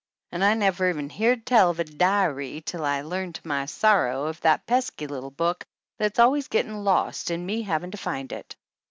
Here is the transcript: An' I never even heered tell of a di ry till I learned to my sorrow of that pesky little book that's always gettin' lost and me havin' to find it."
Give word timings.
An' 0.31 0.41
I 0.41 0.55
never 0.55 0.89
even 0.89 1.11
heered 1.11 1.45
tell 1.45 1.69
of 1.69 1.79
a 1.79 1.83
di 1.83 2.25
ry 2.25 2.57
till 2.65 2.83
I 2.83 3.01
learned 3.03 3.35
to 3.35 3.47
my 3.47 3.67
sorrow 3.67 4.25
of 4.25 4.41
that 4.41 4.65
pesky 4.65 5.05
little 5.05 5.29
book 5.29 5.63
that's 5.99 6.17
always 6.17 6.47
gettin' 6.47 6.83
lost 6.83 7.29
and 7.29 7.45
me 7.45 7.61
havin' 7.61 7.91
to 7.91 7.97
find 7.99 8.31
it." 8.31 8.55